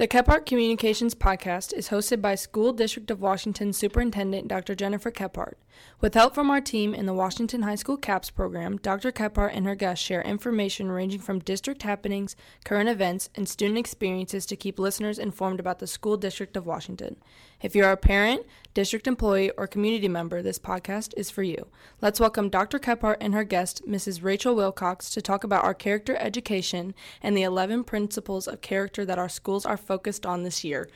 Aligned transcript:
The 0.00 0.08
Kephart 0.08 0.46
Communications 0.46 1.14
Podcast 1.14 1.74
is 1.74 1.90
hosted 1.90 2.22
by 2.22 2.34
School 2.34 2.72
District 2.72 3.10
of 3.10 3.20
Washington 3.20 3.74
Superintendent 3.74 4.48
Dr. 4.48 4.74
Jennifer 4.74 5.10
Kephart. 5.10 5.56
With 6.00 6.14
help 6.14 6.34
from 6.34 6.50
our 6.50 6.62
team 6.62 6.94
in 6.94 7.04
the 7.04 7.12
Washington 7.12 7.62
High 7.62 7.74
School 7.74 7.98
CAPS 7.98 8.30
program, 8.30 8.78
Dr. 8.78 9.12
Kephart 9.12 9.50
and 9.52 9.66
her 9.66 9.74
guests 9.74 10.02
share 10.04 10.22
information 10.22 10.90
ranging 10.90 11.20
from 11.20 11.40
district 11.40 11.82
happenings, 11.82 12.36
current 12.64 12.88
events, 12.88 13.28
and 13.34 13.46
student 13.46 13.78
experiences 13.78 14.46
to 14.46 14.56
keep 14.56 14.78
listeners 14.78 15.18
informed 15.18 15.60
about 15.60 15.78
the 15.78 15.86
School 15.86 16.16
District 16.16 16.56
of 16.56 16.64
Washington. 16.64 17.16
If 17.60 17.76
you're 17.76 17.90
a 17.90 17.98
parent, 17.98 18.46
district 18.72 19.06
employee, 19.06 19.50
or 19.50 19.66
community 19.66 20.08
member, 20.08 20.40
this 20.40 20.58
podcast 20.58 21.12
is 21.18 21.30
for 21.30 21.42
you. 21.42 21.68
Let's 22.00 22.18
welcome 22.18 22.48
Dr. 22.48 22.78
Kephart 22.78 23.18
and 23.20 23.34
her 23.34 23.44
guest, 23.44 23.82
Mrs. 23.86 24.22
Rachel 24.22 24.54
Wilcox, 24.54 25.10
to 25.10 25.20
talk 25.20 25.44
about 25.44 25.64
our 25.64 25.74
character 25.74 26.16
education 26.16 26.94
and 27.22 27.36
the 27.36 27.42
11 27.42 27.84
principles 27.84 28.48
of 28.48 28.62
character 28.62 29.04
that 29.04 29.18
our 29.18 29.28
schools 29.28 29.66
are 29.66 29.76
focused 29.76 30.24
on 30.24 30.42
this 30.42 30.64
year. 30.64 30.88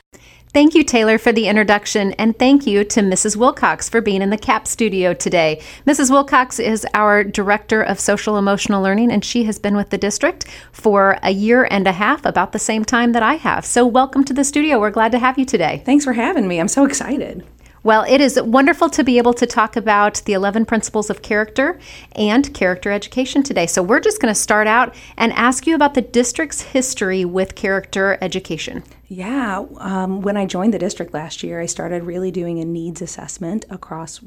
Thank 0.55 0.74
you, 0.74 0.85
Taylor, 0.85 1.19
for 1.19 1.32
the 1.32 1.48
introduction, 1.48 2.12
and 2.12 2.38
thank 2.38 2.66
you 2.66 2.85
to 2.85 3.01
Mrs. 3.01 3.37
Wilcox 3.37 3.91
for 3.91 4.01
being 4.01 4.23
in 4.23 4.30
the 4.30 4.38
CAP 4.38 4.66
studio 4.74 5.14
today. 5.14 5.62
Mrs. 5.87 6.10
Wilcox 6.10 6.59
is 6.59 6.84
our 6.95 7.23
Director 7.23 7.80
of 7.80 8.01
Social 8.01 8.37
Emotional 8.37 8.82
Learning, 8.82 9.12
and 9.12 9.24
she 9.24 9.45
has 9.45 9.56
been 9.56 9.77
with 9.77 9.91
the 9.91 9.98
district 9.98 10.46
for 10.73 11.16
a 11.23 11.30
year 11.30 11.69
and 11.70 11.87
a 11.87 11.92
half, 11.92 12.27
about 12.27 12.51
the 12.51 12.59
same 12.59 12.84
time 12.84 13.12
that 13.12 13.23
I 13.23 13.34
have. 13.34 13.65
So, 13.65 13.87
welcome 13.87 14.24
to 14.24 14.32
the 14.32 14.42
studio. 14.42 14.80
We're 14.80 14.91
glad 14.91 15.12
to 15.12 15.20
have 15.20 15.38
you 15.38 15.45
today. 15.45 15.80
Thanks 15.87 16.05
for 16.05 16.12
having 16.12 16.48
me. 16.48 16.59
I'm 16.59 16.66
so 16.66 16.84
excited. 16.84 17.46
Well, 17.84 18.05
it 18.09 18.20
is 18.20 18.41
wonderful 18.41 18.88
to 18.91 19.05
be 19.05 19.18
able 19.18 19.34
to 19.34 19.46
talk 19.46 19.77
about 19.77 20.23
the 20.24 20.32
11 20.32 20.65
principles 20.65 21.10
of 21.10 21.20
character 21.20 21.79
and 22.16 22.52
character 22.54 22.91
education 22.91 23.45
today. 23.45 23.66
So, 23.66 23.80
we're 23.80 24.01
just 24.01 24.20
going 24.20 24.34
to 24.34 24.41
start 24.41 24.66
out 24.66 24.93
and 25.16 25.32
ask 25.34 25.68
you 25.68 25.77
about 25.77 25.95
the 25.95 26.02
district's 26.02 26.62
history 26.62 27.24
with 27.24 27.54
character 27.54 28.18
education. 28.20 28.82
Yeah, 29.06 29.66
um, 29.77 30.23
when 30.23 30.37
I 30.37 30.46
joined 30.46 30.74
the 30.74 30.79
district 30.80 31.15
last 31.15 31.45
year, 31.45 31.60
I 31.60 31.66
started 31.66 32.02
really 32.02 32.32
doing 32.32 32.59
a 32.59 32.65
needs 32.65 33.01
assessment 33.01 33.65
across 33.71 34.21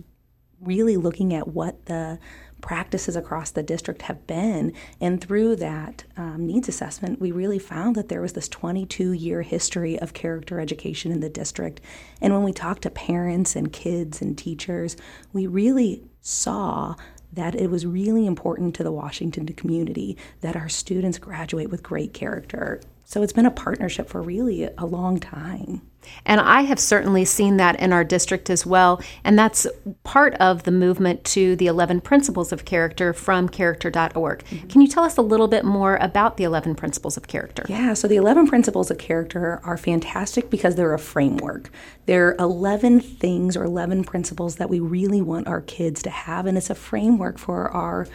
really 0.61 0.97
looking 0.97 1.33
at 1.33 1.47
what 1.47 1.85
the 1.85 2.19
practices 2.61 3.15
across 3.15 3.51
the 3.51 3.63
district 3.63 4.03
have 4.03 4.25
been. 4.25 4.73
And 4.99 5.21
through 5.21 5.57
that 5.57 6.03
um, 6.15 6.45
needs 6.45 6.67
assessment, 6.67 7.21
we 7.21 7.31
really 7.31 7.59
found 7.59 7.95
that 7.95 8.09
there 8.09 8.21
was 8.21 8.33
this 8.33 8.49
22 8.49 9.11
year 9.11 9.41
history 9.41 9.99
of 9.99 10.13
character 10.13 10.59
education 10.59 11.11
in 11.11 11.19
the 11.19 11.29
district. 11.29 11.81
And 12.21 12.33
when 12.33 12.43
we 12.43 12.53
talked 12.53 12.81
to 12.83 12.89
parents 12.89 13.55
and 13.55 13.71
kids 13.71 14.21
and 14.21 14.37
teachers, 14.37 14.97
we 15.33 15.47
really 15.47 16.03
saw 16.21 16.95
that 17.33 17.55
it 17.55 17.69
was 17.69 17.85
really 17.85 18.25
important 18.25 18.73
to 18.75 18.83
the 18.83 18.91
Washington 18.91 19.45
community 19.47 20.17
that 20.41 20.55
our 20.55 20.69
students 20.69 21.19
graduate 21.19 21.69
with 21.69 21.83
great 21.83 22.13
character. 22.13 22.81
So 23.09 23.23
it's 23.23 23.31
been 23.31 23.45
a 23.45 23.51
partnership 23.51 24.09
for 24.09 24.21
really 24.21 24.67
a 24.77 24.85
long 24.85 25.17
time. 25.17 25.81
And 26.25 26.41
I 26.41 26.63
have 26.63 26.77
certainly 26.77 27.23
seen 27.23 27.55
that 27.55 27.79
in 27.79 27.93
our 27.93 28.03
district 28.03 28.49
as 28.49 28.65
well. 28.65 29.01
And 29.23 29.39
that's 29.39 29.65
part 30.03 30.33
of 30.35 30.63
the 30.63 30.71
movement 30.71 31.23
to 31.25 31.55
the 31.55 31.67
11 31.67 32.01
principles 32.01 32.51
of 32.51 32.65
character 32.65 33.13
from 33.13 33.47
character.org. 33.47 34.43
Mm-hmm. 34.43 34.67
Can 34.67 34.81
you 34.81 34.89
tell 34.89 35.05
us 35.05 35.15
a 35.15 35.21
little 35.21 35.47
bit 35.47 35.63
more 35.63 35.95
about 36.01 36.35
the 36.35 36.43
11 36.43 36.75
principles 36.75 37.15
of 37.15 37.29
character? 37.29 37.63
Yeah, 37.69 37.93
so 37.93 38.09
the 38.09 38.17
11 38.17 38.47
principles 38.47 38.91
of 38.91 38.97
character 38.97 39.61
are 39.63 39.77
fantastic 39.77 40.49
because 40.49 40.75
they're 40.75 40.93
a 40.93 40.99
framework. 40.99 41.69
They're 42.07 42.35
11 42.39 42.99
things 42.99 43.55
or 43.55 43.63
11 43.63 44.03
principles 44.03 44.57
that 44.57 44.69
we 44.69 44.81
really 44.81 45.21
want 45.21 45.47
our 45.47 45.61
kids 45.61 46.03
to 46.03 46.09
have. 46.09 46.45
And 46.45 46.57
it's 46.57 46.69
a 46.69 46.75
framework 46.75 47.37
for 47.37 47.69
our 47.69 48.05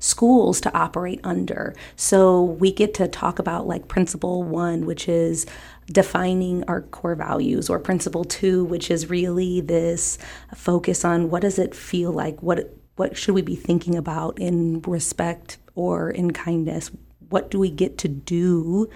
schools 0.00 0.60
to 0.62 0.74
operate 0.76 1.20
under. 1.22 1.74
So 1.94 2.42
we 2.42 2.72
get 2.72 2.94
to 2.94 3.06
talk 3.06 3.38
about 3.38 3.68
like 3.68 3.86
principle 3.86 4.42
one, 4.42 4.86
which 4.86 5.08
is 5.08 5.46
defining 5.86 6.64
our 6.64 6.82
core 6.82 7.14
values, 7.14 7.70
or 7.70 7.78
principle 7.78 8.24
two, 8.24 8.64
which 8.64 8.90
is 8.90 9.08
really 9.08 9.60
this 9.60 10.18
focus 10.56 11.04
on 11.04 11.30
what 11.30 11.42
does 11.42 11.58
it 11.58 11.74
feel 11.74 12.10
like? 12.10 12.42
What 12.42 12.74
what 12.96 13.16
should 13.16 13.34
we 13.34 13.42
be 13.42 13.56
thinking 13.56 13.94
about 13.96 14.38
in 14.38 14.82
respect 14.82 15.58
or 15.74 16.10
in 16.10 16.32
kindness? 16.32 16.90
What 17.28 17.50
do 17.50 17.58
we 17.58 17.70
get 17.70 17.96
to 17.98 18.08
do 18.08 18.90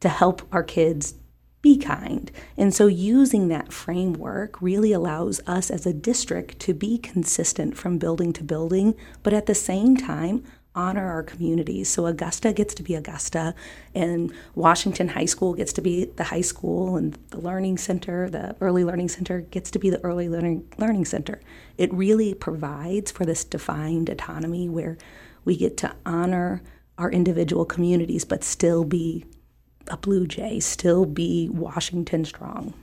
to 0.00 0.08
help 0.08 0.42
our 0.52 0.62
kids 0.62 1.14
be 1.62 1.78
kind. 1.78 2.30
And 2.56 2.74
so, 2.74 2.88
using 2.88 3.48
that 3.48 3.72
framework 3.72 4.60
really 4.60 4.92
allows 4.92 5.40
us 5.46 5.70
as 5.70 5.86
a 5.86 5.92
district 5.92 6.58
to 6.60 6.74
be 6.74 6.98
consistent 6.98 7.76
from 7.76 7.98
building 7.98 8.32
to 8.34 8.44
building, 8.44 8.94
but 9.22 9.32
at 9.32 9.46
the 9.46 9.54
same 9.54 9.96
time, 9.96 10.44
honor 10.74 11.08
our 11.10 11.22
communities. 11.22 11.88
So 11.88 12.06
Augusta 12.06 12.52
gets 12.52 12.74
to 12.74 12.82
be 12.82 12.94
Augusta, 12.94 13.54
and 13.94 14.32
Washington 14.54 15.08
High 15.08 15.26
School 15.26 15.54
gets 15.54 15.72
to 15.74 15.82
be 15.82 16.06
the 16.06 16.24
high 16.24 16.40
school, 16.40 16.96
and 16.96 17.16
the 17.30 17.40
Learning 17.40 17.76
Center, 17.76 18.30
the 18.30 18.56
Early 18.60 18.84
Learning 18.84 19.08
Center, 19.08 19.42
gets 19.42 19.70
to 19.72 19.78
be 19.78 19.90
the 19.90 20.02
Early 20.04 20.28
Learning, 20.28 20.66
learning 20.78 21.04
Center. 21.04 21.40
It 21.76 21.92
really 21.92 22.34
provides 22.34 23.10
for 23.10 23.26
this 23.26 23.44
defined 23.44 24.08
autonomy 24.08 24.68
where 24.68 24.96
we 25.44 25.56
get 25.56 25.76
to 25.78 25.94
honor 26.06 26.62
our 26.98 27.10
individual 27.10 27.64
communities, 27.64 28.24
but 28.24 28.44
still 28.44 28.84
be 28.84 29.24
a 29.88 29.96
Blue 29.96 30.26
Jay, 30.26 30.60
still 30.60 31.04
be 31.04 31.48
Washington 31.50 32.24
strong. 32.24 32.74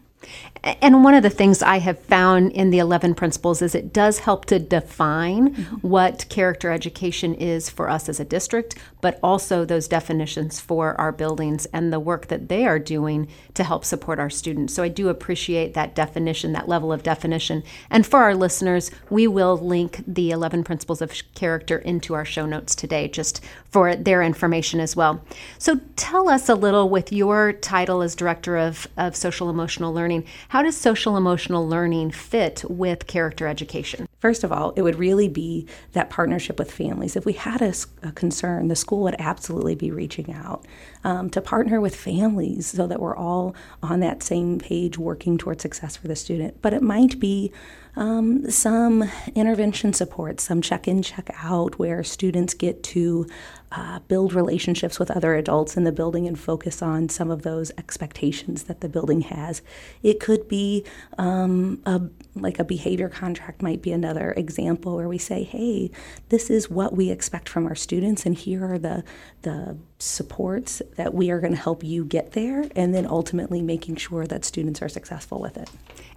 And 0.82 1.06
one 1.06 1.14
of 1.14 1.24
the 1.24 1.30
things 1.30 1.64
I 1.64 1.80
have 1.80 2.00
found 2.00 2.52
in 2.52 2.70
the 2.70 2.80
11 2.80 3.16
principles 3.16 3.62
is 3.62 3.74
it 3.74 3.94
does 3.94 4.20
help 4.20 4.46
to 4.46 4.60
define 4.60 5.56
mm-hmm. 5.56 5.76
what 5.78 6.28
character 6.28 6.72
education 6.72 7.34
is 7.34 7.70
for 7.70 7.90
us 7.90 8.10
as 8.10 8.20
a 8.20 8.26
district, 8.26 8.76
but 9.00 9.20
also 9.24 9.64
those 9.64 9.88
definitions 9.88 10.60
for 10.60 11.00
our 11.00 11.14
buildings 11.14 11.66
and 11.68 11.94
the 11.94 12.00
work 12.00 12.28
that 12.28 12.50
they 12.50 12.66
are 12.66 12.80
doing 12.80 13.30
to 13.54 13.64
help 13.64 13.86
support 13.86 14.20
our 14.20 14.30
students. 14.30 14.74
So 14.74 14.84
I 14.84 14.90
do 14.90 15.08
appreciate 15.08 15.74
that 15.76 15.96
definition, 15.96 16.52
that 16.52 16.68
level 16.68 16.92
of 16.92 17.04
definition. 17.04 17.64
And 17.90 18.06
for 18.06 18.20
our 18.20 18.36
listeners, 18.36 18.92
we 19.10 19.28
will 19.28 19.58
link 19.58 20.04
the 20.06 20.32
11 20.32 20.66
principles 20.66 21.02
of 21.02 21.14
character 21.36 21.78
into 21.78 22.14
our 22.14 22.26
show 22.26 22.46
notes 22.46 22.76
today 22.76 23.08
just 23.08 23.42
for 23.70 23.96
their 23.96 24.22
information 24.22 24.82
as 24.82 24.96
well. 24.96 25.24
So 25.58 25.80
tell 25.96 26.28
us 26.28 26.50
a 26.50 26.56
little 26.56 26.90
with 26.90 27.14
your 27.14 27.54
title 27.54 28.02
as 28.02 28.14
Director 28.14 28.58
of, 28.58 28.88
of 28.98 29.16
Social 29.16 29.50
Emotional 29.50 29.94
Learning 29.94 30.09
how 30.50 30.64
does 30.64 30.76
social 30.76 31.18
emotional 31.18 31.68
learning 31.68 32.12
fit 32.12 32.64
with 32.70 33.08
character 33.08 33.48
education? 33.48 34.08
First 34.20 34.44
of 34.44 34.52
all, 34.52 34.74
it 34.76 34.82
would 34.82 34.98
really 34.98 35.30
be 35.30 35.66
that 35.94 36.10
partnership 36.10 36.60
with 36.60 36.72
families. 36.72 37.16
If 37.16 37.26
we 37.26 37.34
had 37.34 37.62
a, 37.62 37.74
a 38.04 38.12
concern, 38.12 38.68
the 38.68 38.76
school 38.76 39.04
would 39.04 39.16
absolutely 39.20 39.76
be 39.76 39.92
reaching 39.92 40.34
out 40.34 40.66
um, 41.04 41.30
to 41.30 41.42
partner 41.42 41.80
with 41.80 41.96
families 41.96 42.68
so 42.68 42.86
that 42.88 43.00
we're 43.00 43.16
all 43.16 43.56
on 43.82 44.02
that 44.02 44.24
same 44.24 44.60
page 44.60 44.98
working 44.98 45.38
towards 45.38 45.62
success 45.62 45.96
for 45.96 46.08
the 46.08 46.16
student. 46.16 46.62
But 46.62 46.74
it 46.74 46.82
might 46.82 47.20
be 47.20 47.52
um, 48.00 48.50
some 48.50 49.04
intervention 49.36 49.92
support, 49.92 50.40
some 50.40 50.62
check 50.62 50.88
in, 50.88 51.04
check 51.04 51.30
out, 51.44 51.78
where 51.78 52.02
students 52.02 52.54
get 52.54 52.82
to 52.82 53.28
uh, 53.74 54.00
build 54.08 54.34
relationships 54.34 54.98
with 54.98 55.12
other 55.12 55.36
adults 55.36 55.76
in 55.76 55.84
the 55.84 55.92
building 55.92 56.26
and 56.26 56.40
focus 56.40 56.82
on 56.82 57.10
some 57.10 57.30
of 57.30 57.42
those 57.42 57.72
expectations 57.78 58.64
that 58.64 58.80
the 58.80 58.88
building 58.88 59.22
has. 59.22 59.62
It 60.02 60.22
could 60.22 60.48
be 60.48 60.86
um, 61.18 61.82
a, 61.86 62.02
like 62.36 62.58
a 62.58 62.64
behavior 62.64 63.10
contract, 63.10 63.62
might 63.62 63.82
be 63.82 63.92
another 63.92 64.32
example 64.32 64.96
where 64.96 65.10
we 65.10 65.18
say, 65.18 65.44
hey, 65.44 65.92
this 66.30 66.50
is 66.50 66.70
what 66.70 66.96
we 66.96 67.12
expect 67.12 67.50
from 67.50 67.68
our 67.68 67.76
students, 67.76 68.26
and 68.26 68.34
here 68.34 68.66
are 68.66 68.80
the, 68.80 69.04
the 69.42 69.78
supports 70.00 70.82
that 70.96 71.14
we 71.14 71.30
are 71.30 71.42
going 71.42 71.54
to 71.54 71.60
help 71.60 71.84
you 71.84 72.06
get 72.06 72.32
there, 72.32 72.66
and 72.76 72.96
then 72.96 73.06
ultimately 73.06 73.62
making 73.62 73.98
sure 73.98 74.26
that 74.26 74.46
students 74.46 74.82
are 74.82 74.90
successful 74.90 75.40
with 75.42 75.58
it. 75.58 75.70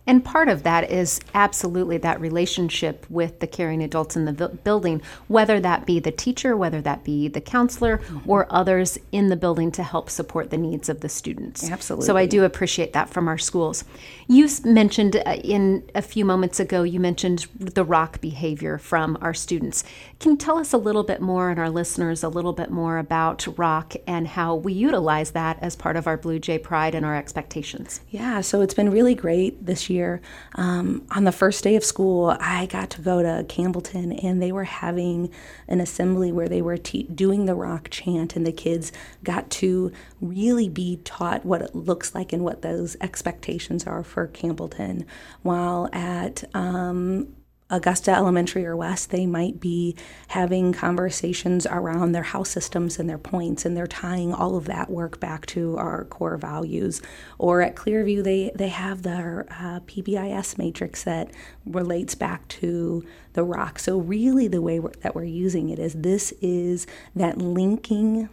And 0.05 0.25
part 0.25 0.49
of 0.49 0.65
that 0.65 0.91
is 0.91 1.21
absolutely 1.33 1.97
that 1.99 2.21
relationship 2.21 3.07
with 3.09 3.39
the 3.39 3.47
caring 3.47 3.83
adults 3.83 4.17
in 4.17 4.25
the 4.25 4.49
building, 4.49 5.01
whether 5.29 5.61
that 5.61 5.87
be 5.87 6.01
the 6.01 6.11
teacher, 6.11 6.57
whether 6.57 6.81
that 6.81 7.05
be 7.05 7.29
the 7.29 7.41
counselor, 7.41 7.99
mm-hmm. 7.99 8.31
or 8.31 8.47
others 8.51 8.99
in 9.13 9.29
the 9.29 9.37
building 9.37 9.71
to 9.73 9.83
help 9.83 10.11
support 10.11 10.51
the 10.51 10.57
needs 10.59 10.89
of 10.89 11.01
the 11.01 11.09
students. 11.09 11.71
Absolutely. 11.71 12.07
So 12.07 12.17
I 12.17 12.27
do 12.27 12.45
appreciate 12.45 12.93
that 12.95 13.11
from 13.11 13.29
our 13.29 13.39
schools. 13.39 13.85
You 14.27 14.49
mentioned 14.65 15.17
uh, 15.25 15.37
in 15.45 15.89
a 15.95 16.03
few 16.03 16.25
moments 16.25 16.59
ago, 16.59 16.83
you 16.83 16.99
mentioned 16.99 17.47
the 17.59 17.85
rock 17.85 18.21
behavior 18.21 18.79
from 18.79 19.17
our 19.21 19.35
students. 19.35 19.85
Can 20.19 20.33
you 20.33 20.37
tell 20.37 20.59
us 20.59 20.73
a 20.73 20.79
little 20.79 21.05
bit 21.05 21.21
more 21.21 21.51
and 21.51 21.61
our 21.61 21.71
listeners 21.71 22.25
a 22.25 22.29
little 22.29 22.53
bit 22.53 22.71
more 22.71 22.99
about 22.99 23.47
rock 23.57 23.72
and 24.07 24.27
how 24.29 24.57
we 24.57 24.73
utilize 24.73 25.31
that 25.31 25.59
as 25.63 25.77
part 25.77 25.97
of 25.97 26.07
our 26.07 26.17
Blue 26.17 26.39
Jay 26.39 26.59
Pride 26.59 26.95
and 26.95 27.07
our 27.07 27.17
expectations? 27.17 28.01
Yeah, 28.11 28.41
so 28.41 28.61
it's 28.61 28.75
been 28.75 28.91
really 28.91 29.15
great 29.15 29.65
this 29.65 29.89
year 29.89 30.03
year. 30.03 30.21
Um, 30.57 31.07
on 31.11 31.25
the 31.25 31.33
first 31.33 31.63
day 31.63 31.77
of 31.77 31.85
school, 31.85 32.37
I 32.41 32.67
got 32.67 32.91
to 32.91 33.03
go 33.03 33.23
to 33.23 33.45
Campbellton, 33.45 34.23
and 34.25 34.43
they 34.43 34.51
were 34.51 34.65
having 34.65 35.31
an 35.69 35.81
assembly 35.81 36.33
where 36.33 36.49
they 36.49 36.63
were 36.63 36.77
te- 36.77 37.05
doing 37.05 37.47
the 37.47 37.55
rock 37.55 37.89
chant, 37.91 38.35
and 38.35 38.47
the 38.47 38.53
kids 38.53 38.91
got 39.23 39.49
to 39.63 39.93
really 40.21 40.69
be 40.69 40.97
taught 41.05 41.45
what 41.45 41.63
it 41.63 41.75
looks 41.75 42.15
like 42.15 42.33
and 42.33 42.45
what 42.45 42.63
those 42.63 42.97
expectations 43.01 43.87
are 43.87 44.03
for 44.03 44.27
Campbellton. 44.27 45.05
While 45.43 45.89
at 45.93 46.45
um, 46.55 47.29
Augusta 47.73 48.11
Elementary 48.11 48.67
or 48.67 48.77
West, 48.77 49.11
they 49.11 49.25
might 49.25 49.59
be 49.59 49.97
having 50.29 50.73
conversations 50.73 51.67
around 51.67 52.13
their 52.13 52.23
house 52.23 52.51
systems 52.51 52.99
and 52.99 53.09
their 53.09 53.19
points, 53.19 53.65
and 53.65 53.75
they're 53.75 53.87
tying 53.87 54.35
all 54.35 54.57
of 54.57 54.67
that 54.67 54.91
work 54.91 55.19
back 55.19 55.47
to 55.47 55.77
our 55.79 56.05
core 56.05 56.37
values. 56.37 57.01
Or 57.39 57.63
at 57.63 57.75
Clearview, 57.75 58.23
they, 58.23 58.53
they 58.55 58.69
have 58.69 59.03
their 59.03 59.47
uh, 59.51 59.81
PBIS 59.81 60.59
matrix 60.59 61.03
that 61.05 61.31
relates 61.65 62.15
back 62.15 62.47
to 62.49 63.05
the 63.33 63.43
rock. 63.43 63.79
So, 63.79 63.99
really, 63.99 64.49
the 64.49 64.61
way 64.61 64.79
we're, 64.79 64.93
that 65.01 65.15
we're 65.15 65.25
using 65.25 65.71
it 65.71 65.79
is 65.79 65.95
this 65.95 66.33
is 66.43 66.87
that 67.17 67.39
linking 67.39 68.29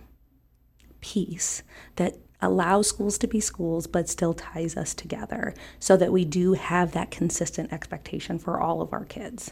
piece 1.00 1.63
that 1.95 2.18
allows 2.41 2.88
schools 2.88 3.18
to 3.18 3.27
be 3.27 3.39
schools 3.39 3.88
but 3.88 4.09
still 4.09 4.33
ties 4.33 4.77
us 4.77 4.94
together 4.94 5.53
so 5.80 5.97
that 5.97 6.12
we 6.12 6.25
do 6.25 6.53
have 6.53 6.91
that 6.91 7.12
consistent 7.12 7.71
expectation 7.74 8.39
for 8.39 8.59
all 8.59 8.81
of 8.81 8.94
our 8.94 9.06
kids. 9.06 9.51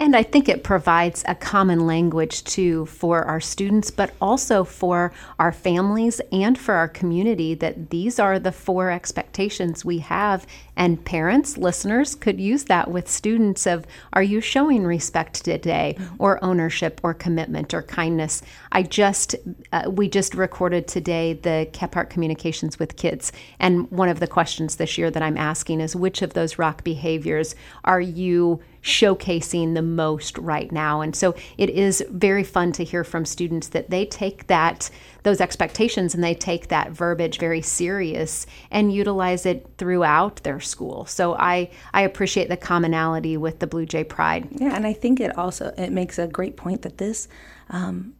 And 0.00 0.16
I 0.16 0.24
think 0.24 0.48
it 0.48 0.64
provides 0.64 1.24
a 1.28 1.36
common 1.36 1.86
language 1.86 2.42
too 2.42 2.84
for 2.86 3.22
our 3.24 3.40
students, 3.40 3.92
but 3.92 4.12
also 4.20 4.64
for 4.64 5.12
our 5.38 5.52
families 5.52 6.20
and 6.32 6.58
for 6.58 6.74
our 6.74 6.88
community 6.88 7.54
that 7.54 7.90
these 7.90 8.18
are 8.18 8.40
the 8.40 8.50
four 8.50 8.90
expectations 8.90 9.84
we 9.84 9.98
have. 9.98 10.48
And 10.76 11.02
parents, 11.04 11.56
listeners 11.56 12.16
could 12.16 12.40
use 12.40 12.64
that 12.64 12.90
with 12.90 13.08
students 13.08 13.68
of 13.68 13.86
are 14.12 14.22
you 14.22 14.40
showing 14.40 14.84
respect 14.84 15.44
today 15.44 15.96
or 16.18 16.42
ownership 16.42 17.00
or 17.04 17.14
commitment 17.14 17.72
or 17.72 17.82
kindness? 17.82 18.42
I 18.72 18.82
just, 18.82 19.36
uh, 19.72 19.88
we 19.88 20.08
just 20.08 20.34
recorded 20.34 20.88
today 20.88 21.34
the 21.34 21.68
Kephart 21.72 22.10
Communications 22.10 22.80
with 22.80 22.96
Kids. 22.96 23.30
And 23.60 23.88
one 23.92 24.08
of 24.08 24.18
the 24.18 24.26
questions 24.26 24.74
this 24.74 24.98
year 24.98 25.12
that 25.12 25.22
I'm 25.22 25.38
asking 25.38 25.80
is 25.80 25.94
which 25.94 26.20
of 26.20 26.34
those 26.34 26.58
rock 26.58 26.82
behaviors 26.82 27.54
are 27.84 28.00
you 28.00 28.60
showcasing 28.84 29.74
the 29.74 29.82
most 29.82 30.36
right 30.36 30.70
now. 30.70 31.00
And 31.00 31.16
so 31.16 31.34
it 31.56 31.70
is 31.70 32.04
very 32.10 32.44
fun 32.44 32.70
to 32.72 32.84
hear 32.84 33.02
from 33.02 33.24
students 33.24 33.68
that 33.68 33.88
they 33.88 34.04
take 34.04 34.46
that 34.48 34.90
those 35.22 35.40
expectations 35.40 36.14
and 36.14 36.22
they 36.22 36.34
take 36.34 36.68
that 36.68 36.90
verbiage 36.90 37.38
very 37.38 37.62
serious 37.62 38.46
and 38.70 38.92
utilize 38.92 39.46
it 39.46 39.66
throughout 39.78 40.36
their 40.42 40.60
school. 40.60 41.06
So 41.06 41.34
I 41.34 41.70
I 41.94 42.02
appreciate 42.02 42.50
the 42.50 42.58
commonality 42.58 43.38
with 43.38 43.58
the 43.58 43.66
Blue 43.66 43.86
Jay 43.86 44.04
Pride. 44.04 44.48
Yeah, 44.52 44.76
and 44.76 44.86
I 44.86 44.92
think 44.92 45.18
it 45.18 45.36
also 45.38 45.72
it 45.78 45.90
makes 45.90 46.18
a 46.18 46.26
great 46.26 46.58
point 46.58 46.82
that 46.82 46.98
this 46.98 47.26
um, 47.70 48.14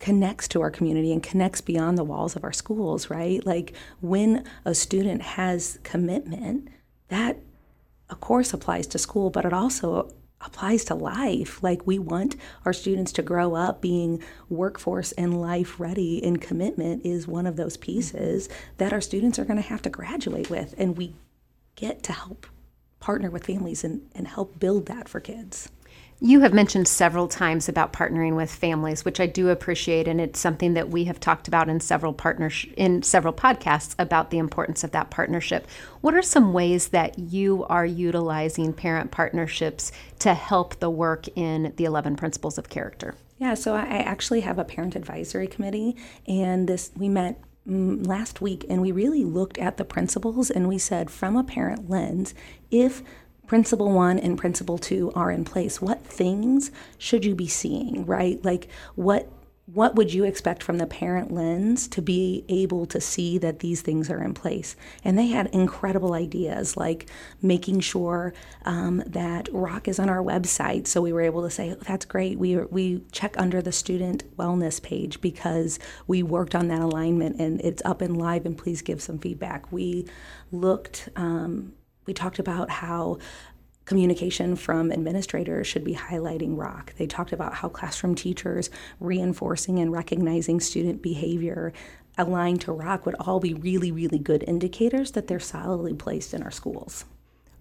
connects 0.00 0.48
to 0.48 0.60
our 0.60 0.72
community 0.72 1.12
and 1.12 1.22
connects 1.22 1.60
beyond 1.60 1.96
the 1.96 2.04
walls 2.04 2.34
of 2.34 2.42
our 2.42 2.52
schools, 2.52 3.10
right? 3.10 3.46
Like 3.46 3.74
when 4.00 4.44
a 4.64 4.74
student 4.74 5.22
has 5.22 5.78
commitment, 5.84 6.66
that 7.08 7.38
of 8.10 8.20
course 8.20 8.52
applies 8.52 8.86
to 8.88 8.98
school, 8.98 9.30
but 9.30 9.44
it 9.44 9.52
also 9.52 10.12
applies 10.40 10.84
to 10.86 10.94
life. 10.94 11.62
Like 11.62 11.86
we 11.86 11.98
want 11.98 12.36
our 12.64 12.72
students 12.72 13.12
to 13.12 13.22
grow 13.22 13.54
up 13.54 13.80
being 13.80 14.22
workforce 14.48 15.12
and 15.12 15.40
life 15.40 15.78
ready, 15.78 16.22
and 16.24 16.40
commitment 16.40 17.04
is 17.04 17.28
one 17.28 17.46
of 17.46 17.56
those 17.56 17.76
pieces 17.76 18.48
that 18.78 18.92
our 18.92 19.00
students 19.00 19.38
are 19.38 19.44
going 19.44 19.62
to 19.62 19.68
have 19.68 19.82
to 19.82 19.90
graduate 19.90 20.50
with. 20.50 20.74
And 20.78 20.96
we 20.96 21.14
get 21.76 22.02
to 22.04 22.12
help 22.12 22.46
partner 23.00 23.30
with 23.30 23.46
families 23.46 23.84
and, 23.84 24.02
and 24.14 24.28
help 24.28 24.58
build 24.58 24.86
that 24.86 25.08
for 25.08 25.20
kids. 25.20 25.70
You 26.22 26.40
have 26.40 26.52
mentioned 26.52 26.86
several 26.86 27.28
times 27.28 27.66
about 27.66 27.94
partnering 27.94 28.36
with 28.36 28.52
families, 28.52 29.06
which 29.06 29.20
I 29.20 29.26
do 29.26 29.48
appreciate, 29.48 30.06
and 30.06 30.20
it's 30.20 30.38
something 30.38 30.74
that 30.74 30.90
we 30.90 31.04
have 31.04 31.18
talked 31.18 31.48
about 31.48 31.70
in 31.70 31.80
several 31.80 32.12
partners 32.12 32.66
in 32.76 33.02
several 33.02 33.32
podcasts 33.32 33.94
about 33.98 34.30
the 34.30 34.36
importance 34.36 34.84
of 34.84 34.90
that 34.90 35.08
partnership. 35.08 35.66
What 36.02 36.12
are 36.12 36.20
some 36.20 36.52
ways 36.52 36.88
that 36.88 37.18
you 37.18 37.64
are 37.70 37.86
utilizing 37.86 38.74
parent 38.74 39.10
partnerships 39.10 39.92
to 40.18 40.34
help 40.34 40.78
the 40.78 40.90
work 40.90 41.26
in 41.36 41.72
the 41.76 41.86
11 41.86 42.16
principles 42.16 42.58
of 42.58 42.68
character? 42.68 43.14
Yeah, 43.38 43.54
so 43.54 43.74
I 43.74 43.86
actually 43.86 44.40
have 44.40 44.58
a 44.58 44.64
parent 44.64 44.96
advisory 44.96 45.46
committee, 45.46 45.96
and 46.28 46.68
this 46.68 46.90
we 46.94 47.08
met 47.08 47.40
mm, 47.66 48.06
last 48.06 48.42
week 48.42 48.66
and 48.68 48.82
we 48.82 48.92
really 48.92 49.24
looked 49.24 49.56
at 49.56 49.78
the 49.78 49.86
principles 49.86 50.50
and 50.50 50.68
we 50.68 50.76
said 50.76 51.10
from 51.10 51.34
a 51.34 51.44
parent 51.44 51.88
lens 51.88 52.34
if 52.70 53.02
principle 53.50 53.90
one 53.90 54.16
and 54.16 54.38
principle 54.38 54.78
two 54.78 55.10
are 55.16 55.28
in 55.28 55.44
place, 55.44 55.82
what 55.82 56.00
things 56.06 56.70
should 56.98 57.24
you 57.24 57.34
be 57.34 57.48
seeing, 57.48 58.06
right? 58.06 58.38
Like 58.44 58.68
what 58.94 59.28
what 59.66 59.96
would 59.96 60.12
you 60.12 60.22
expect 60.22 60.62
from 60.62 60.78
the 60.78 60.86
parent 60.86 61.32
lens 61.32 61.88
to 61.88 62.00
be 62.00 62.44
able 62.48 62.86
to 62.86 63.00
see 63.00 63.38
that 63.38 63.58
these 63.58 63.82
things 63.82 64.08
are 64.08 64.22
in 64.22 64.34
place? 64.34 64.76
And 65.02 65.18
they 65.18 65.26
had 65.28 65.48
incredible 65.48 66.12
ideas 66.12 66.76
like 66.76 67.08
making 67.42 67.80
sure 67.80 68.34
um, 68.64 69.02
that 69.04 69.48
rock 69.52 69.88
is 69.88 69.98
on 69.98 70.08
our 70.08 70.22
website. 70.22 70.86
So 70.86 71.02
we 71.02 71.12
were 71.12 71.20
able 71.20 71.42
to 71.42 71.50
say, 71.50 71.72
oh, 71.72 71.82
that's 71.86 72.04
great. 72.04 72.38
We, 72.38 72.56
we 72.56 73.02
check 73.10 73.34
under 73.36 73.60
the 73.60 73.72
student 73.72 74.36
wellness 74.36 74.80
page 74.80 75.20
because 75.20 75.80
we 76.06 76.22
worked 76.22 76.54
on 76.54 76.68
that 76.68 76.82
alignment 76.82 77.40
and 77.40 77.60
it's 77.62 77.82
up 77.84 78.00
and 78.00 78.16
live, 78.16 78.46
and 78.46 78.56
please 78.56 78.80
give 78.80 79.02
some 79.02 79.18
feedback. 79.18 79.70
We 79.72 80.06
looked 80.52 81.08
um, 81.14 81.74
we 82.10 82.14
talked 82.14 82.40
about 82.40 82.70
how 82.70 83.18
communication 83.84 84.56
from 84.56 84.90
administrators 84.90 85.68
should 85.68 85.84
be 85.84 85.94
highlighting 85.94 86.58
rock. 86.58 86.92
They 86.98 87.06
talked 87.06 87.32
about 87.32 87.54
how 87.54 87.68
classroom 87.68 88.16
teachers 88.16 88.68
reinforcing 88.98 89.78
and 89.78 89.92
recognizing 89.92 90.58
student 90.58 91.02
behavior 91.02 91.72
aligned 92.18 92.62
to 92.62 92.72
rock 92.72 93.06
would 93.06 93.14
all 93.20 93.38
be 93.38 93.54
really, 93.54 93.92
really 93.92 94.18
good 94.18 94.42
indicators 94.48 95.12
that 95.12 95.28
they're 95.28 95.38
solidly 95.38 95.94
placed 95.94 96.34
in 96.34 96.42
our 96.42 96.50
schools. 96.50 97.04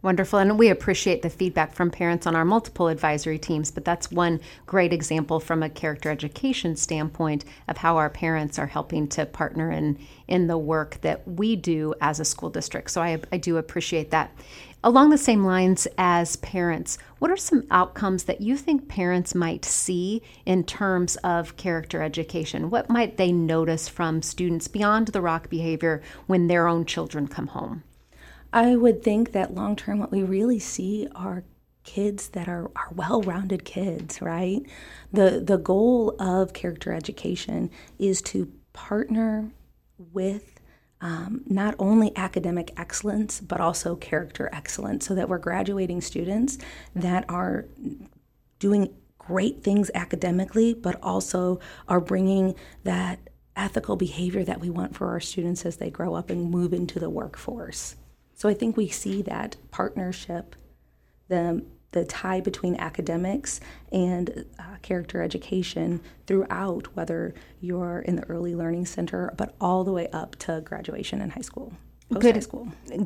Wonderful. 0.01 0.40
And 0.40 0.57
we 0.57 0.69
appreciate 0.69 1.24
the 1.24 1.30
feedback 1.30 1.74
from 1.74 1.92
parents 1.92 2.25
on 2.25 2.34
our 2.34 2.46
multiple 2.46 2.88
advisory 2.88 3.38
teams, 3.38 3.69
but 3.69 3.84
that's 3.84 4.10
one 4.10 4.40
great 4.66 4.94
example 4.94 5.42
from 5.42 5.62
a 5.62 5.69
character 5.69 6.10
education 6.10 6.78
standpoint 6.78 7.44
of 7.68 7.78
how 7.78 7.98
our 7.98 8.10
parents 8.10 8.57
are 8.57 8.68
helping 8.68 9.10
to 9.10 9.25
partner 9.25 9.69
in, 9.69 10.00
in 10.30 10.48
the 10.48 10.57
work 10.57 11.01
that 11.01 11.28
we 11.28 11.57
do 11.57 11.94
as 12.00 12.22
a 12.22 12.25
school 12.25 12.50
district. 12.50 12.92
So 12.92 13.01
I, 13.01 13.19
I 13.34 13.38
do 13.38 13.57
appreciate 13.57 14.10
that. 14.12 14.31
Along 14.86 15.10
the 15.10 15.18
same 15.18 15.44
lines 15.44 15.86
as 15.98 16.38
parents, 16.38 16.98
what 17.18 17.30
are 17.30 17.36
some 17.36 17.68
outcomes 17.69 18.24
that 18.24 18.40
you 18.40 18.56
think 18.56 18.88
parents 18.88 19.36
might 19.36 19.66
see 19.66 20.22
in 20.45 20.63
terms 20.63 21.18
of 21.18 21.57
character 21.57 22.02
education? 22.02 22.69
What 22.69 22.90
might 22.90 23.18
they 23.18 23.34
notice 23.34 23.90
from 23.90 24.22
students 24.22 24.69
beyond 24.69 25.10
the 25.10 25.22
rock 25.22 25.50
behavior 25.50 26.02
when 26.28 26.48
their 26.48 26.69
own 26.69 26.86
children 26.86 27.28
come 27.28 27.48
home? 27.48 27.84
I 28.51 28.75
would 28.75 29.04
think 29.04 29.31
that 29.31 29.54
long 29.54 29.75
term, 29.75 30.00
what 30.00 30.12
we 30.12 30.24
really 30.24 30.60
see 30.60 31.07
are 31.16 31.44
kids 31.84 32.30
that 32.30 32.48
are, 32.48 32.69
are 32.75 32.90
well-rounded 32.94 33.66
kids 33.66 34.22
right? 34.22 34.62
The 35.12 35.42
the 35.44 35.57
goal 35.57 36.16
of 36.19 36.54
character 36.54 36.94
education 36.94 37.72
is 37.98 38.22
to 38.24 38.51
partner 38.74 39.51
with 40.13 40.59
um, 41.02 41.42
not 41.47 41.76
only 41.80 42.12
academic 42.16 42.71
excellence 42.78 43.40
but 43.42 43.59
also 43.62 43.95
character 43.95 44.50
excellence 44.52 45.07
so 45.07 45.16
that 45.16 45.30
we're 45.30 45.38
graduating 45.38 46.02
students 46.02 46.57
that 46.95 47.26
are 47.30 47.66
doing 48.59 48.94
great 49.18 49.64
things 49.64 49.90
academically 49.95 50.74
but 50.74 51.00
also 51.02 51.59
are 51.88 52.02
bringing 52.02 52.56
that 52.83 53.19
ethical 53.56 53.95
behavior 53.95 54.44
that 54.44 54.59
we 54.59 54.69
want 54.69 54.95
for 54.95 55.07
our 55.07 55.19
students 55.19 55.66
as 55.66 55.78
they 55.78 55.90
grow 55.90 56.14
up 56.16 56.30
and 56.30 56.52
move 56.52 56.74
into 56.74 57.00
the 57.00 57.09
workforce 57.09 57.95
so 58.40 58.48
I 58.48 58.54
think 58.54 58.78
we 58.78 58.88
see 58.88 59.22
that 59.24 59.58
partnership, 59.69 60.56
the 61.28 61.66
the 61.92 62.06
tie 62.06 62.40
between 62.40 62.76
academics 62.78 63.60
and 63.92 64.46
uh, 64.58 64.76
character 64.81 65.22
education 65.22 66.00
throughout, 66.26 66.96
whether 66.96 67.34
you're 67.60 68.00
in 68.00 68.16
the 68.16 68.24
early 68.30 68.56
learning 68.56 68.86
center, 68.86 69.34
but 69.36 69.56
all 69.60 69.84
the 69.84 69.92
way 69.92 70.08
up 70.14 70.38
to 70.38 70.62
graduation 70.62 71.19
in 71.19 71.31
high 71.31 71.42
school 71.42 71.74
good, 72.18 72.47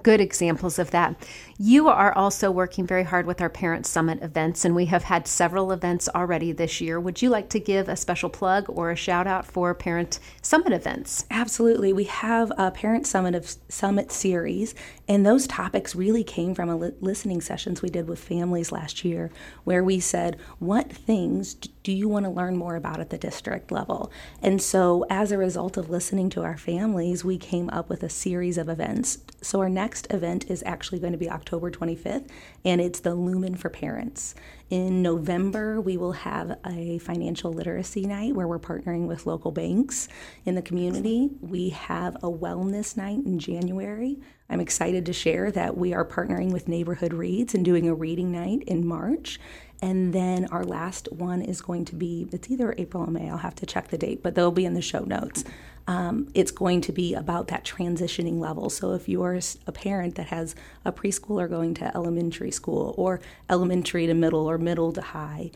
Good 0.01 0.22
examples 0.22 0.79
of 0.79 0.91
that. 0.91 1.15
You 1.57 1.89
are 1.89 2.13
also 2.13 2.50
working 2.50 2.88
very 2.88 3.03
hard 3.03 3.25
with 3.25 3.41
our 3.41 3.50
Parent 3.50 3.86
Summit 3.86 4.24
events, 4.24 4.63
and 4.63 4.75
we 4.75 4.86
have 4.86 5.03
had 5.03 5.27
several 5.27 5.74
events 5.74 6.07
already 6.15 6.53
this 6.53 6.79
year. 6.79 7.00
Would 7.00 7.22
you 7.22 7.29
like 7.29 7.50
to 7.50 7.60
give 7.60 7.89
a 7.89 7.98
special 7.98 8.29
plug 8.29 8.65
or 8.69 8.91
a 8.91 8.95
shout 8.95 9.27
out 9.27 9.45
for 9.45 9.74
Parent 9.74 10.19
Summit 10.41 10.72
events? 10.72 11.25
Absolutely. 11.29 11.91
We 11.91 12.05
have 12.05 12.51
a 12.57 12.72
Parent 12.72 13.05
Summit 13.05 13.36
of 13.36 13.55
Summit 13.67 14.12
series, 14.12 14.74
and 15.07 15.25
those 15.25 15.48
topics 15.48 15.95
really 15.95 16.24
came 16.24 16.55
from 16.55 16.69
a 16.69 16.77
li- 16.77 16.91
listening 17.01 17.41
sessions 17.41 17.81
we 17.81 17.89
did 17.89 18.07
with 18.07 18.19
families 18.19 18.72
last 18.72 19.03
year, 19.03 19.31
where 19.65 19.83
we 19.83 20.00
said, 20.00 20.38
"What 20.60 20.91
things 20.91 21.55
do 21.55 21.91
you 21.91 22.07
want 22.07 22.25
to 22.25 22.31
learn 22.31 22.55
more 22.55 22.77
about 22.77 23.01
at 23.01 23.10
the 23.10 23.17
district 23.17 23.69
level?" 23.69 24.12
And 24.41 24.62
so, 24.62 25.05
as 25.10 25.33
a 25.33 25.38
result 25.38 25.75
of 25.75 25.89
listening 25.89 26.29
to 26.31 26.43
our 26.43 26.57
families, 26.57 27.25
we 27.25 27.38
came 27.38 27.69
up 27.69 27.89
with 27.89 28.01
a 28.01 28.10
series 28.10 28.57
of 28.57 28.69
events 28.69 28.93
events. 28.94 29.18
So, 29.42 29.60
our 29.60 29.70
next 29.70 30.08
event 30.10 30.50
is 30.50 30.64
actually 30.66 31.00
going 31.00 31.12
to 31.12 31.18
be 31.18 31.30
October 31.30 31.70
25th, 31.70 32.30
and 32.64 32.80
it's 32.80 33.02
the 33.02 33.14
Lumen 33.14 33.56
for 33.56 33.70
Parents. 33.70 34.36
In 34.70 35.02
November, 35.02 35.82
we 35.82 35.98
will 35.98 36.14
have 36.14 36.58
a 36.66 37.00
financial 37.00 37.52
literacy 37.52 38.06
night 38.06 38.36
where 38.36 38.48
we're 38.48 38.60
partnering 38.60 39.08
with 39.08 39.26
local 39.26 39.52
banks 39.52 40.08
in 40.46 40.56
the 40.56 40.62
community. 40.62 41.30
We 41.42 41.70
have 41.70 42.16
a 42.18 42.32
wellness 42.32 42.96
night 42.96 43.26
in 43.26 43.38
January. 43.38 44.20
I'm 44.50 44.62
excited 44.62 45.06
to 45.08 45.14
share 45.14 45.52
that 45.52 45.78
we 45.78 45.94
are 45.94 46.06
partnering 46.06 46.52
with 46.52 46.68
Neighborhood 46.68 47.14
Reads 47.14 47.54
and 47.54 47.66
doing 47.66 47.88
a 47.88 47.94
reading 47.94 48.32
night 48.32 48.64
in 48.64 48.88
March. 48.88 49.40
And 49.82 50.14
then 50.14 50.46
our 50.46 50.64
last 50.64 51.12
one 51.12 51.42
is 51.42 51.62
going 51.62 51.84
to 51.86 51.96
be, 51.96 52.30
it's 52.32 52.50
either 52.50 52.74
April 52.78 53.04
or 53.04 53.12
May, 53.12 53.30
I'll 53.30 53.38
have 53.38 53.56
to 53.56 53.66
check 53.66 53.90
the 53.90 53.98
date, 53.98 54.24
but 54.24 54.34
they'll 54.34 54.52
be 54.52 54.64
in 54.64 54.76
the 54.76 54.82
show 54.82 55.04
notes. 55.04 55.44
Um, 55.86 56.30
it's 56.34 56.52
going 56.52 56.82
to 56.82 56.92
be 56.92 57.13
about 57.13 57.48
that 57.50 57.66
transitioning 57.66 58.40
level. 58.40 58.70
So 58.70 58.94
if 58.94 59.10
you're 59.10 59.40
a 59.68 59.72
parent 59.72 60.16
that 60.16 60.28
has 60.28 60.56
a 60.86 60.92
preschooler 60.92 61.50
going 61.50 61.74
to 61.75 61.96
elementary 61.96 62.52
school 62.52 62.96
or 62.98 63.20
elementary 63.50 64.08
to 64.08 64.13
middle 64.13 64.50
or 64.50 64.58
middle 64.58 64.94
to 64.94 65.02
high, 65.02 65.52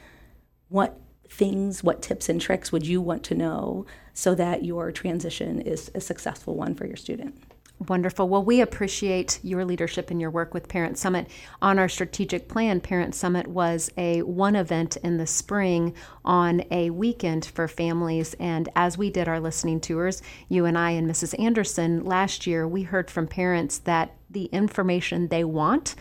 what 0.69 0.99
things, 1.29 1.83
what 1.83 2.01
tips 2.01 2.29
and 2.29 2.41
tricks 2.41 2.71
would 2.71 2.85
you 2.85 3.01
want 3.01 3.23
to 3.23 3.35
know 3.35 3.85
so 4.13 4.35
that 4.35 4.65
your 4.65 4.91
transition 4.91 5.61
is 5.61 5.91
a 5.95 6.01
successful 6.01 6.55
one 6.55 6.75
for 6.75 6.85
your 6.85 6.97
student? 6.97 7.41
Wonderful. 7.85 8.27
Well, 8.27 8.43
we 8.43 8.59
appreciate 8.59 9.39
your 9.43 9.63
leadership 9.63 10.09
and 10.09 10.19
your 10.19 10.31
work 10.31 10.51
with 10.51 10.67
Parent 10.67 10.97
Summit. 10.97 11.27
On 11.61 11.77
our 11.77 11.87
strategic 11.87 12.47
plan, 12.47 12.81
Parent 12.81 13.13
Summit 13.13 13.47
was 13.47 13.91
a 13.95 14.23
one 14.23 14.55
event 14.55 14.97
in 14.97 15.17
the 15.17 15.27
spring 15.27 15.93
on 16.25 16.63
a 16.71 16.89
weekend 16.89 17.45
for 17.45 17.67
families. 17.67 18.33
And 18.39 18.67
as 18.75 18.97
we 18.97 19.11
did 19.11 19.27
our 19.27 19.39
listening 19.39 19.79
tours, 19.79 20.23
you 20.49 20.65
and 20.65 20.75
I 20.75 20.91
and 20.91 21.09
Mrs. 21.09 21.39
Anderson 21.39 22.03
last 22.03 22.47
year, 22.47 22.67
we 22.67 22.81
heard 22.81 23.11
from 23.11 23.27
parents 23.27 23.77
that 23.79 24.15
the 24.27 24.45
information 24.45 25.27
they 25.27 25.43
want 25.43 25.93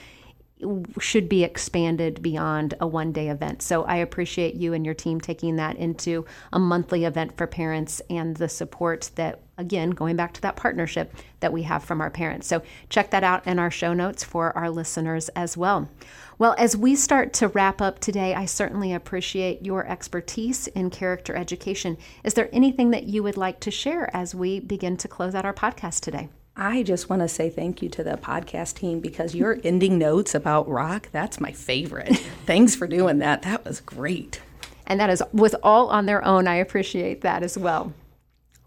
should 0.98 1.28
be 1.28 1.44
expanded 1.44 2.22
beyond 2.22 2.74
a 2.80 2.86
one 2.86 3.12
day 3.12 3.28
event. 3.28 3.60
So 3.60 3.84
I 3.84 3.96
appreciate 3.96 4.54
you 4.54 4.72
and 4.72 4.86
your 4.86 4.94
team 4.94 5.20
taking 5.20 5.56
that 5.56 5.76
into 5.76 6.24
a 6.52 6.58
monthly 6.58 7.04
event 7.04 7.36
for 7.36 7.46
parents 7.46 8.00
and 8.08 8.34
the 8.36 8.48
support 8.48 9.10
that, 9.16 9.42
again, 9.58 9.90
going 9.90 10.16
back 10.16 10.32
to 10.34 10.40
that 10.42 10.56
partnership 10.56 11.14
that 11.40 11.52
we 11.52 11.62
have 11.64 11.84
from 11.84 12.00
our 12.00 12.10
parents. 12.10 12.46
So 12.46 12.62
check 12.88 13.10
that 13.10 13.22
out 13.22 13.46
in 13.46 13.58
our 13.58 13.70
show 13.70 13.92
notes 13.92 14.24
for 14.24 14.56
our 14.56 14.70
listeners 14.70 15.28
as 15.30 15.58
well. 15.58 15.90
Well, 16.38 16.54
as 16.58 16.76
we 16.76 16.96
start 16.96 17.34
to 17.34 17.48
wrap 17.48 17.82
up 17.82 17.98
today, 17.98 18.34
I 18.34 18.46
certainly 18.46 18.94
appreciate 18.94 19.64
your 19.64 19.86
expertise 19.86 20.68
in 20.68 20.88
character 20.88 21.34
education. 21.34 21.98
Is 22.24 22.34
there 22.34 22.48
anything 22.50 22.90
that 22.90 23.04
you 23.04 23.22
would 23.22 23.36
like 23.36 23.60
to 23.60 23.70
share 23.70 24.14
as 24.16 24.34
we 24.34 24.60
begin 24.60 24.96
to 24.98 25.08
close 25.08 25.34
out 25.34 25.44
our 25.44 25.54
podcast 25.54 26.00
today? 26.00 26.30
I 26.56 26.82
just 26.82 27.10
want 27.10 27.20
to 27.20 27.28
say 27.28 27.50
thank 27.50 27.82
you 27.82 27.90
to 27.90 28.02
the 28.02 28.16
podcast 28.16 28.76
team 28.76 29.00
because 29.00 29.34
your 29.34 29.58
ending 29.64 29.98
notes 29.98 30.34
about 30.34 30.68
rock, 30.68 31.08
that's 31.12 31.38
my 31.38 31.52
favorite. 31.52 32.16
Thanks 32.46 32.74
for 32.74 32.86
doing 32.86 33.18
that. 33.18 33.42
That 33.42 33.64
was 33.64 33.80
great. 33.80 34.40
And 34.86 34.98
that 34.98 35.10
is 35.10 35.22
was 35.32 35.54
all 35.62 35.88
on 35.88 36.06
their 36.06 36.24
own. 36.24 36.46
I 36.48 36.54
appreciate 36.54 37.20
that 37.22 37.42
as 37.42 37.58
well. 37.58 37.92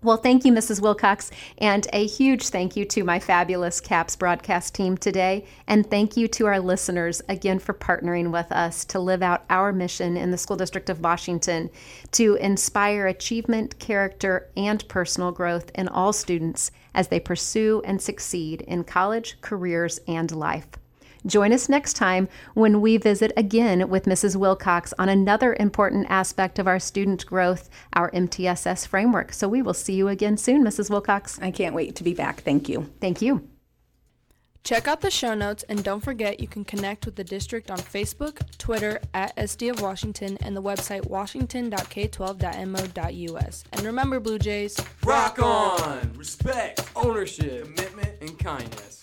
Well, 0.01 0.15
thank 0.15 0.45
you, 0.45 0.53
Mrs. 0.53 0.81
Wilcox, 0.81 1.29
and 1.57 1.85
a 1.91 2.07
huge 2.07 2.47
thank 2.47 2.77
you 2.77 2.85
to 2.85 3.03
my 3.03 3.19
fabulous 3.19 3.81
CAPS 3.81 4.15
broadcast 4.15 4.73
team 4.73 4.97
today. 4.97 5.43
And 5.67 5.89
thank 5.89 6.15
you 6.15 6.29
to 6.29 6.45
our 6.45 6.61
listeners 6.61 7.21
again 7.27 7.59
for 7.59 7.73
partnering 7.73 8.31
with 8.31 8.49
us 8.49 8.85
to 8.85 8.99
live 8.99 9.21
out 9.21 9.43
our 9.49 9.73
mission 9.73 10.15
in 10.15 10.31
the 10.31 10.37
School 10.37 10.55
District 10.55 10.89
of 10.89 11.01
Washington 11.01 11.69
to 12.13 12.35
inspire 12.35 13.07
achievement, 13.07 13.77
character, 13.79 14.49
and 14.55 14.87
personal 14.87 15.33
growth 15.33 15.69
in 15.75 15.89
all 15.89 16.13
students 16.13 16.71
as 16.95 17.09
they 17.09 17.19
pursue 17.19 17.81
and 17.83 18.01
succeed 18.01 18.61
in 18.61 18.85
college, 18.85 19.35
careers, 19.41 19.99
and 20.07 20.31
life. 20.31 20.69
Join 21.25 21.51
us 21.51 21.69
next 21.69 21.93
time 21.93 22.29
when 22.53 22.81
we 22.81 22.97
visit 22.97 23.31
again 23.35 23.89
with 23.89 24.05
Mrs. 24.05 24.35
Wilcox 24.35 24.93
on 24.97 25.09
another 25.09 25.55
important 25.59 26.07
aspect 26.09 26.59
of 26.59 26.67
our 26.67 26.79
student 26.79 27.25
growth, 27.25 27.69
our 27.93 28.09
MTSS 28.11 28.87
framework. 28.87 29.33
So 29.33 29.47
we 29.47 29.61
will 29.61 29.73
see 29.73 29.93
you 29.93 30.07
again 30.07 30.37
soon, 30.37 30.63
Mrs. 30.63 30.89
Wilcox. 30.89 31.39
I 31.41 31.51
can't 31.51 31.75
wait 31.75 31.95
to 31.95 32.03
be 32.03 32.13
back. 32.13 32.41
Thank 32.41 32.69
you. 32.69 32.89
Thank 33.01 33.21
you. 33.21 33.47
Check 34.63 34.87
out 34.87 35.01
the 35.01 35.09
show 35.09 35.33
notes 35.33 35.63
and 35.63 35.83
don't 35.83 36.01
forget 36.01 36.39
you 36.39 36.47
can 36.47 36.63
connect 36.63 37.05
with 37.05 37.15
the 37.15 37.23
district 37.23 37.71
on 37.71 37.79
Facebook, 37.79 38.39
Twitter 38.57 39.01
at 39.13 39.35
SD 39.35 39.71
of 39.71 39.81
Washington, 39.81 40.37
and 40.41 40.55
the 40.55 40.61
website 40.61 41.07
washington.k12.mo.us. 41.07 43.63
And 43.71 43.81
remember, 43.81 44.19
Blue 44.19 44.37
Jays, 44.37 44.79
rock 45.03 45.41
on! 45.41 46.13
Respect, 46.15 46.87
ownership, 46.95 47.75
commitment, 47.75 48.21
and 48.21 48.37
kindness. 48.37 49.01